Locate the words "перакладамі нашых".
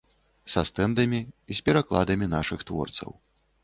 1.69-2.59